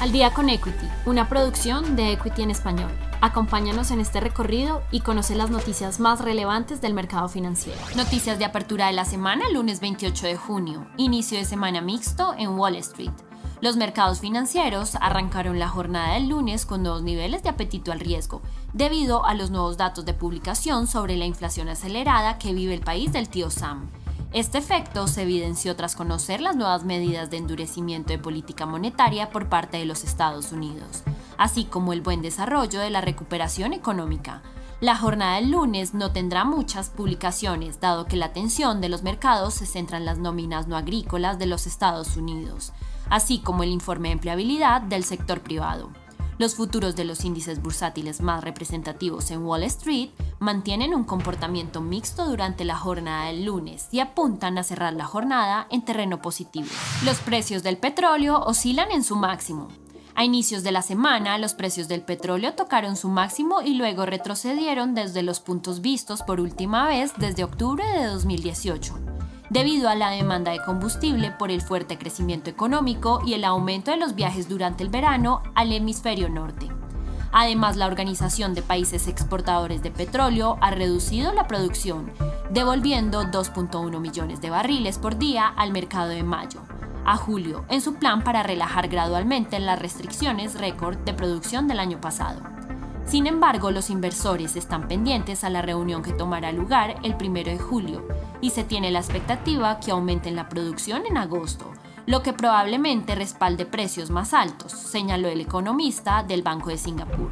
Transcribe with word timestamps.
Al 0.00 0.12
día 0.12 0.30
con 0.34 0.50
Equity, 0.50 0.86
una 1.06 1.26
producción 1.26 1.96
de 1.96 2.12
Equity 2.12 2.42
en 2.42 2.50
español. 2.50 2.90
Acompáñanos 3.22 3.90
en 3.90 3.98
este 3.98 4.20
recorrido 4.20 4.82
y 4.90 5.00
conoce 5.00 5.34
las 5.34 5.50
noticias 5.50 6.00
más 6.00 6.20
relevantes 6.20 6.82
del 6.82 6.92
mercado 6.92 7.30
financiero. 7.30 7.80
Noticias 7.96 8.38
de 8.38 8.44
apertura 8.44 8.88
de 8.88 8.92
la 8.92 9.06
semana, 9.06 9.48
lunes 9.48 9.80
28 9.80 10.26
de 10.26 10.36
junio. 10.36 10.86
Inicio 10.98 11.38
de 11.38 11.46
semana 11.46 11.80
mixto 11.80 12.34
en 12.36 12.58
Wall 12.58 12.76
Street. 12.76 13.10
Los 13.62 13.76
mercados 13.76 14.20
financieros 14.20 14.96
arrancaron 14.96 15.58
la 15.58 15.68
jornada 15.68 16.12
del 16.12 16.28
lunes 16.28 16.66
con 16.66 16.82
nuevos 16.82 17.02
niveles 17.02 17.42
de 17.42 17.48
apetito 17.48 17.90
al 17.90 18.00
riesgo, 18.00 18.42
debido 18.74 19.24
a 19.24 19.32
los 19.32 19.50
nuevos 19.50 19.78
datos 19.78 20.04
de 20.04 20.12
publicación 20.12 20.86
sobre 20.86 21.16
la 21.16 21.24
inflación 21.24 21.70
acelerada 21.70 22.38
que 22.38 22.52
vive 22.52 22.74
el 22.74 22.82
país 22.82 23.14
del 23.14 23.30
tío 23.30 23.48
Sam. 23.48 23.88
Este 24.32 24.58
efecto 24.58 25.06
se 25.06 25.22
evidenció 25.22 25.76
tras 25.76 25.96
conocer 25.96 26.40
las 26.40 26.56
nuevas 26.56 26.84
medidas 26.84 27.30
de 27.30 27.38
endurecimiento 27.38 28.12
de 28.12 28.18
política 28.18 28.66
monetaria 28.66 29.30
por 29.30 29.48
parte 29.48 29.78
de 29.78 29.86
los 29.86 30.04
Estados 30.04 30.52
Unidos, 30.52 31.04
así 31.38 31.64
como 31.64 31.92
el 31.92 32.02
buen 32.02 32.22
desarrollo 32.22 32.80
de 32.80 32.90
la 32.90 33.00
recuperación 33.00 33.72
económica. 33.72 34.42
La 34.80 34.94
jornada 34.94 35.36
del 35.36 35.52
lunes 35.52 35.94
no 35.94 36.12
tendrá 36.12 36.44
muchas 36.44 36.90
publicaciones, 36.90 37.80
dado 37.80 38.04
que 38.04 38.16
la 38.16 38.26
atención 38.26 38.82
de 38.82 38.90
los 38.90 39.02
mercados 39.02 39.54
se 39.54 39.64
centra 39.64 39.96
en 39.96 40.04
las 40.04 40.18
nóminas 40.18 40.66
no 40.66 40.76
agrícolas 40.76 41.38
de 41.38 41.46
los 41.46 41.66
Estados 41.66 42.16
Unidos, 42.16 42.72
así 43.08 43.38
como 43.38 43.62
el 43.62 43.70
informe 43.70 44.08
de 44.08 44.14
empleabilidad 44.14 44.82
del 44.82 45.04
sector 45.04 45.40
privado. 45.40 45.90
Los 46.38 46.54
futuros 46.54 46.96
de 46.96 47.04
los 47.04 47.24
índices 47.24 47.62
bursátiles 47.62 48.20
más 48.20 48.44
representativos 48.44 49.30
en 49.30 49.42
Wall 49.42 49.62
Street 49.64 50.10
mantienen 50.38 50.94
un 50.94 51.04
comportamiento 51.04 51.80
mixto 51.80 52.28
durante 52.28 52.66
la 52.66 52.76
jornada 52.76 53.28
del 53.28 53.46
lunes 53.46 53.88
y 53.90 54.00
apuntan 54.00 54.58
a 54.58 54.62
cerrar 54.62 54.92
la 54.92 55.06
jornada 55.06 55.66
en 55.70 55.82
terreno 55.82 56.20
positivo. 56.20 56.66
Los 57.06 57.18
precios 57.20 57.62
del 57.62 57.78
petróleo 57.78 58.40
oscilan 58.40 58.92
en 58.92 59.02
su 59.02 59.16
máximo. 59.16 59.68
A 60.14 60.24
inicios 60.24 60.62
de 60.62 60.72
la 60.72 60.82
semana, 60.82 61.38
los 61.38 61.54
precios 61.54 61.88
del 61.88 62.02
petróleo 62.02 62.54
tocaron 62.54 62.96
su 62.96 63.08
máximo 63.08 63.62
y 63.62 63.74
luego 63.74 64.04
retrocedieron 64.04 64.94
desde 64.94 65.22
los 65.22 65.40
puntos 65.40 65.80
vistos 65.80 66.22
por 66.22 66.40
última 66.40 66.86
vez 66.86 67.12
desde 67.18 67.44
octubre 67.44 67.84
de 67.86 68.06
2018 68.06 69.15
debido 69.50 69.88
a 69.88 69.94
la 69.94 70.10
demanda 70.10 70.52
de 70.52 70.62
combustible 70.62 71.30
por 71.30 71.50
el 71.50 71.62
fuerte 71.62 71.98
crecimiento 71.98 72.50
económico 72.50 73.20
y 73.24 73.34
el 73.34 73.44
aumento 73.44 73.90
de 73.90 73.96
los 73.96 74.14
viajes 74.14 74.48
durante 74.48 74.82
el 74.82 74.90
verano 74.90 75.42
al 75.54 75.72
hemisferio 75.72 76.28
norte. 76.28 76.68
Además, 77.32 77.76
la 77.76 77.86
Organización 77.86 78.54
de 78.54 78.62
Países 78.62 79.08
Exportadores 79.08 79.82
de 79.82 79.90
Petróleo 79.90 80.56
ha 80.60 80.70
reducido 80.70 81.32
la 81.34 81.46
producción, 81.46 82.10
devolviendo 82.50 83.24
2.1 83.24 84.00
millones 84.00 84.40
de 84.40 84.50
barriles 84.50 84.98
por 84.98 85.18
día 85.18 85.46
al 85.46 85.72
mercado 85.72 86.08
de 86.08 86.22
mayo, 86.22 86.60
a 87.04 87.16
julio, 87.16 87.64
en 87.68 87.82
su 87.82 87.96
plan 87.96 88.24
para 88.24 88.42
relajar 88.42 88.88
gradualmente 88.88 89.58
las 89.60 89.78
restricciones 89.78 90.58
récord 90.58 90.96
de 90.98 91.12
producción 91.12 91.68
del 91.68 91.80
año 91.80 92.00
pasado. 92.00 92.55
Sin 93.06 93.28
embargo, 93.28 93.70
los 93.70 93.88
inversores 93.88 94.56
están 94.56 94.88
pendientes 94.88 95.44
a 95.44 95.50
la 95.50 95.62
reunión 95.62 96.02
que 96.02 96.12
tomará 96.12 96.50
lugar 96.50 96.96
el 97.04 97.14
1 97.14 97.44
de 97.44 97.58
julio 97.58 98.06
y 98.40 98.50
se 98.50 98.64
tiene 98.64 98.90
la 98.90 98.98
expectativa 98.98 99.78
que 99.78 99.92
aumenten 99.92 100.34
la 100.34 100.48
producción 100.48 101.06
en 101.06 101.16
agosto, 101.16 101.72
lo 102.06 102.22
que 102.22 102.32
probablemente 102.32 103.14
respalde 103.14 103.64
precios 103.64 104.10
más 104.10 104.34
altos, 104.34 104.72
señaló 104.72 105.28
el 105.28 105.40
economista 105.40 106.24
del 106.24 106.42
Banco 106.42 106.70
de 106.70 106.78
Singapur. 106.78 107.30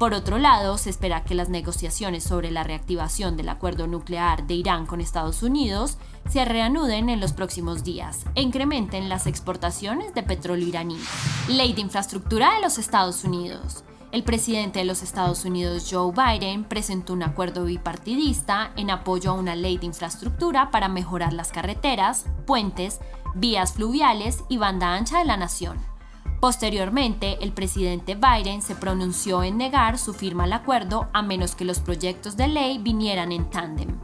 Por 0.00 0.14
otro 0.14 0.38
lado, 0.38 0.76
se 0.78 0.90
espera 0.90 1.22
que 1.22 1.36
las 1.36 1.48
negociaciones 1.48 2.24
sobre 2.24 2.50
la 2.50 2.64
reactivación 2.64 3.36
del 3.36 3.48
acuerdo 3.48 3.86
nuclear 3.86 4.48
de 4.48 4.54
Irán 4.54 4.86
con 4.86 5.00
Estados 5.00 5.44
Unidos 5.44 5.98
se 6.28 6.44
reanuden 6.44 7.08
en 7.08 7.20
los 7.20 7.32
próximos 7.32 7.84
días 7.84 8.24
e 8.34 8.42
incrementen 8.42 9.08
las 9.08 9.28
exportaciones 9.28 10.12
de 10.14 10.24
petróleo 10.24 10.66
iraní. 10.66 10.98
Ley 11.46 11.72
de 11.74 11.82
Infraestructura 11.82 12.54
de 12.54 12.62
los 12.62 12.78
Estados 12.78 13.22
Unidos. 13.22 13.84
El 14.12 14.24
presidente 14.24 14.80
de 14.80 14.84
los 14.84 15.02
Estados 15.02 15.46
Unidos, 15.46 15.88
Joe 15.90 16.12
Biden, 16.12 16.64
presentó 16.64 17.14
un 17.14 17.22
acuerdo 17.22 17.64
bipartidista 17.64 18.70
en 18.76 18.90
apoyo 18.90 19.30
a 19.30 19.34
una 19.34 19.56
ley 19.56 19.78
de 19.78 19.86
infraestructura 19.86 20.70
para 20.70 20.88
mejorar 20.88 21.32
las 21.32 21.50
carreteras, 21.50 22.26
puentes, 22.46 23.00
vías 23.34 23.72
fluviales 23.72 24.44
y 24.50 24.58
banda 24.58 24.94
ancha 24.94 25.20
de 25.20 25.24
la 25.24 25.38
nación. 25.38 25.78
Posteriormente, 26.42 27.38
el 27.40 27.52
presidente 27.52 28.14
Biden 28.14 28.60
se 28.60 28.74
pronunció 28.74 29.42
en 29.44 29.56
negar 29.56 29.96
su 29.96 30.12
firma 30.12 30.44
al 30.44 30.52
acuerdo 30.52 31.08
a 31.14 31.22
menos 31.22 31.54
que 31.54 31.64
los 31.64 31.80
proyectos 31.80 32.36
de 32.36 32.48
ley 32.48 32.76
vinieran 32.76 33.32
en 33.32 33.48
tándem. 33.48 33.98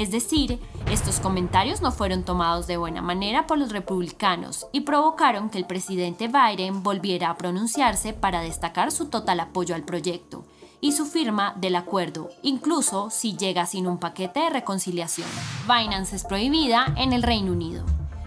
Es 0.00 0.10
decir, 0.10 0.58
estos 0.90 1.20
comentarios 1.20 1.82
no 1.82 1.92
fueron 1.92 2.22
tomados 2.22 2.66
de 2.66 2.78
buena 2.78 3.02
manera 3.02 3.46
por 3.46 3.58
los 3.58 3.70
republicanos 3.70 4.66
y 4.72 4.80
provocaron 4.80 5.50
que 5.50 5.58
el 5.58 5.66
presidente 5.66 6.26
Biden 6.26 6.82
volviera 6.82 7.28
a 7.28 7.36
pronunciarse 7.36 8.14
para 8.14 8.40
destacar 8.40 8.92
su 8.92 9.10
total 9.10 9.40
apoyo 9.40 9.74
al 9.74 9.82
proyecto 9.82 10.46
y 10.80 10.92
su 10.92 11.04
firma 11.04 11.52
del 11.58 11.76
acuerdo, 11.76 12.30
incluso 12.40 13.10
si 13.10 13.36
llega 13.36 13.66
sin 13.66 13.86
un 13.86 13.98
paquete 13.98 14.40
de 14.40 14.48
reconciliación. 14.48 15.28
Binance 15.68 16.16
es 16.16 16.24
prohibida 16.24 16.94
en 16.96 17.12
el 17.12 17.22
Reino 17.22 17.52
Unido. 17.52 17.84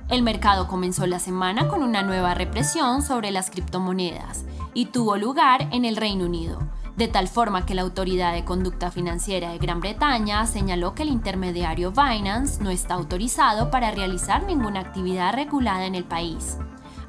El 0.10 0.22
mercado 0.22 0.68
comenzó 0.68 1.08
la 1.08 1.18
semana 1.18 1.70
con 1.70 1.82
una 1.82 2.04
nueva 2.04 2.36
represión 2.36 3.02
sobre 3.02 3.32
las 3.32 3.50
criptomonedas 3.50 4.46
y 4.76 4.86
tuvo 4.86 5.18
lugar 5.18 5.70
en 5.72 5.86
el 5.86 5.96
Reino 5.96 6.26
Unido 6.26 6.60
de 6.96 7.08
tal 7.08 7.28
forma 7.28 7.66
que 7.66 7.74
la 7.74 7.81
Autoridad 7.81 8.34
de 8.34 8.46
Conducta 8.46 8.92
Financiera 8.92 9.52
de 9.52 9.58
Gran 9.58 9.80
Bretaña 9.80 10.46
señaló 10.46 10.94
que 10.94 11.04
el 11.04 11.09
intermediario 11.09 11.92
Binance 11.92 12.64
no 12.64 12.70
está 12.70 12.94
autorizado 12.94 13.72
para 13.72 13.92
realizar 13.92 14.44
ninguna 14.44 14.81
actividad 14.81 15.34
regulada 15.34 15.86
en 15.86 15.96
el 15.96 16.04
país. 16.04 16.58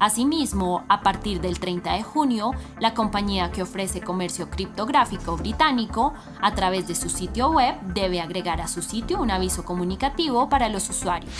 Asimismo, 0.05 0.83
a 0.87 1.01
partir 1.01 1.41
del 1.41 1.59
30 1.59 1.93
de 1.93 2.03
junio, 2.03 2.51
la 2.79 2.93
compañía 2.93 3.51
que 3.51 3.63
ofrece 3.63 4.01
comercio 4.01 4.51
criptográfico 4.51 5.35
británico, 5.35 6.13
a 6.39 6.53
través 6.53 6.87
de 6.87 6.93
su 6.93 7.09
sitio 7.09 7.49
web, 7.49 7.73
debe 7.95 8.21
agregar 8.21 8.61
a 8.61 8.67
su 8.67 8.83
sitio 8.83 9.19
un 9.19 9.31
aviso 9.31 9.65
comunicativo 9.65 10.47
para 10.47 10.69
los 10.69 10.91
usuarios. 10.91 11.33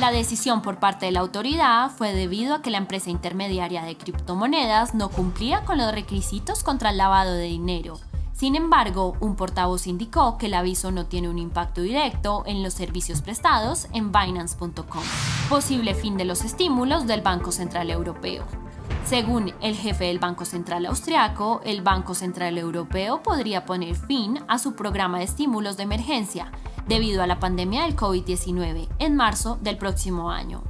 La 0.00 0.12
decisión 0.12 0.60
por 0.60 0.76
parte 0.76 1.06
de 1.06 1.12
la 1.12 1.20
autoridad 1.20 1.90
fue 1.90 2.12
debido 2.12 2.54
a 2.54 2.60
que 2.60 2.68
la 2.68 2.76
empresa 2.76 3.08
intermediaria 3.08 3.84
de 3.84 3.96
criptomonedas 3.96 4.94
no 4.94 5.08
cumplía 5.08 5.64
con 5.64 5.78
los 5.78 5.90
requisitos 5.90 6.62
contra 6.62 6.90
el 6.90 6.98
lavado 6.98 7.32
de 7.32 7.44
dinero 7.44 8.00
sin 8.40 8.56
embargo, 8.56 9.18
un 9.20 9.36
portavoz 9.36 9.86
indicó 9.86 10.38
que 10.38 10.46
el 10.46 10.54
aviso 10.54 10.90
no 10.90 11.04
tiene 11.04 11.28
un 11.28 11.38
impacto 11.38 11.82
directo 11.82 12.42
en 12.46 12.62
los 12.62 12.72
servicios 12.72 13.20
prestados 13.20 13.86
en 13.92 14.12
Binance.com. 14.12 15.02
Posible 15.50 15.94
fin 15.94 16.16
de 16.16 16.24
los 16.24 16.42
estímulos 16.42 17.06
del 17.06 17.20
Banco 17.20 17.52
Central 17.52 17.90
Europeo. 17.90 18.46
Según 19.04 19.52
el 19.60 19.76
jefe 19.76 20.06
del 20.06 20.20
Banco 20.20 20.46
Central 20.46 20.86
Austriaco, 20.86 21.60
el 21.66 21.82
Banco 21.82 22.14
Central 22.14 22.56
Europeo 22.56 23.22
podría 23.22 23.66
poner 23.66 23.94
fin 23.94 24.38
a 24.48 24.58
su 24.58 24.74
programa 24.74 25.18
de 25.18 25.24
estímulos 25.24 25.76
de 25.76 25.82
emergencia 25.82 26.50
debido 26.88 27.22
a 27.22 27.26
la 27.26 27.40
pandemia 27.40 27.82
del 27.82 27.94
COVID-19 27.94 28.88
en 29.00 29.16
marzo 29.16 29.58
del 29.60 29.76
próximo 29.76 30.30
año. 30.30 30.62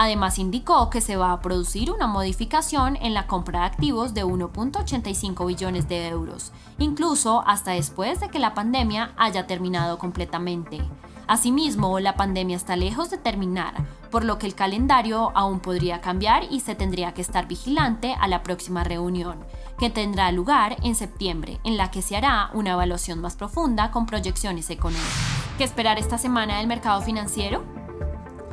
Además 0.00 0.38
indicó 0.38 0.90
que 0.90 1.00
se 1.00 1.16
va 1.16 1.32
a 1.32 1.40
producir 1.40 1.90
una 1.90 2.06
modificación 2.06 2.94
en 2.94 3.14
la 3.14 3.26
compra 3.26 3.62
de 3.62 3.66
activos 3.66 4.14
de 4.14 4.24
1.85 4.24 5.44
billones 5.44 5.88
de 5.88 6.06
euros, 6.06 6.52
incluso 6.78 7.42
hasta 7.48 7.72
después 7.72 8.20
de 8.20 8.28
que 8.28 8.38
la 8.38 8.54
pandemia 8.54 9.10
haya 9.16 9.48
terminado 9.48 9.98
completamente. 9.98 10.80
Asimismo, 11.26 11.98
la 11.98 12.14
pandemia 12.14 12.56
está 12.56 12.76
lejos 12.76 13.10
de 13.10 13.18
terminar, 13.18 13.74
por 14.12 14.24
lo 14.24 14.38
que 14.38 14.46
el 14.46 14.54
calendario 14.54 15.32
aún 15.34 15.58
podría 15.58 16.00
cambiar 16.00 16.44
y 16.48 16.60
se 16.60 16.76
tendría 16.76 17.12
que 17.12 17.22
estar 17.22 17.48
vigilante 17.48 18.14
a 18.20 18.28
la 18.28 18.44
próxima 18.44 18.84
reunión, 18.84 19.40
que 19.80 19.90
tendrá 19.90 20.30
lugar 20.30 20.76
en 20.84 20.94
septiembre, 20.94 21.58
en 21.64 21.76
la 21.76 21.90
que 21.90 22.02
se 22.02 22.16
hará 22.16 22.50
una 22.54 22.74
evaluación 22.74 23.20
más 23.20 23.34
profunda 23.34 23.90
con 23.90 24.06
proyecciones 24.06 24.70
económicas. 24.70 25.10
¿Qué 25.58 25.64
esperar 25.64 25.98
esta 25.98 26.18
semana 26.18 26.58
del 26.58 26.68
mercado 26.68 27.02
financiero? 27.02 27.77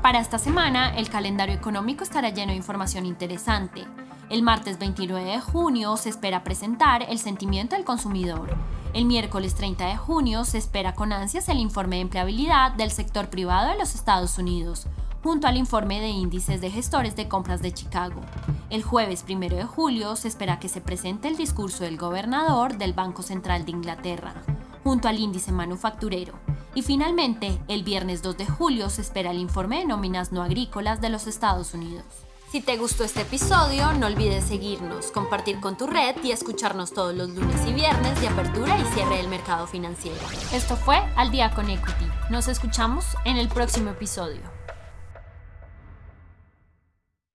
Para 0.05 0.19
esta 0.19 0.37
semana, 0.37 0.95
el 0.95 1.09
calendario 1.09 1.55
económico 1.55 2.03
estará 2.03 2.29
lleno 2.29 2.51
de 2.51 2.57
información 2.57 3.07
interesante. 3.07 3.87
El 4.29 4.43
martes 4.43 4.77
29 4.77 5.31
de 5.31 5.41
junio 5.41 5.97
se 5.97 6.09
espera 6.09 6.43
presentar 6.43 7.01
el 7.09 7.17
sentimiento 7.17 7.75
del 7.75 7.85
consumidor. 7.85 8.55
El 8.93 9.05
miércoles 9.05 9.55
30 9.55 9.87
de 9.87 9.97
junio 9.97 10.45
se 10.45 10.59
espera 10.59 10.93
con 10.93 11.11
ansias 11.11 11.49
el 11.49 11.57
informe 11.57 11.95
de 11.95 12.03
empleabilidad 12.03 12.73
del 12.73 12.91
sector 12.91 13.31
privado 13.31 13.71
de 13.71 13.79
los 13.79 13.95
Estados 13.95 14.37
Unidos, 14.37 14.85
junto 15.23 15.47
al 15.47 15.57
informe 15.57 15.99
de 15.99 16.09
índices 16.09 16.61
de 16.61 16.69
gestores 16.69 17.15
de 17.15 17.27
compras 17.27 17.63
de 17.63 17.73
Chicago. 17.73 18.21
El 18.69 18.83
jueves 18.83 19.25
1 19.27 19.39
de 19.39 19.63
julio 19.63 20.15
se 20.15 20.27
espera 20.27 20.59
que 20.59 20.69
se 20.69 20.81
presente 20.81 21.29
el 21.29 21.35
discurso 21.35 21.83
del 21.83 21.97
gobernador 21.97 22.77
del 22.77 22.93
Banco 22.93 23.23
Central 23.23 23.65
de 23.65 23.71
Inglaterra, 23.71 24.35
junto 24.83 25.07
al 25.07 25.17
índice 25.17 25.51
manufacturero. 25.51 26.44
Y 26.75 26.81
finalmente, 26.81 27.57
el 27.69 27.83
viernes 27.83 28.21
2 28.21 28.37
de 28.37 28.45
julio 28.45 28.89
se 28.89 29.01
espera 29.01 29.31
el 29.31 29.39
informe 29.39 29.79
de 29.79 29.85
nóminas 29.85 30.33
no 30.33 30.43
agrícolas 30.43 30.99
de 30.99 31.09
los 31.09 31.25
Estados 31.25 31.73
Unidos. 31.73 32.03
Si 32.51 32.59
te 32.61 32.77
gustó 32.77 33.05
este 33.05 33.21
episodio, 33.21 33.93
no 33.93 34.07
olvides 34.07 34.43
seguirnos, 34.43 35.07
compartir 35.11 35.59
con 35.61 35.77
tu 35.77 35.87
red 35.87 36.15
y 36.23 36.31
escucharnos 36.31 36.93
todos 36.93 37.15
los 37.15 37.29
lunes 37.29 37.65
y 37.65 37.73
viernes 37.73 38.19
de 38.19 38.27
apertura 38.27 38.77
y 38.77 38.85
cierre 38.93 39.17
del 39.17 39.29
mercado 39.29 39.67
financiero. 39.67 40.19
Esto 40.53 40.75
fue 40.75 40.97
Al 41.15 41.31
Día 41.31 41.51
con 41.55 41.69
Equity. 41.69 42.05
Nos 42.29 42.49
escuchamos 42.49 43.05
en 43.23 43.37
el 43.37 43.47
próximo 43.47 43.91
episodio. 43.91 44.54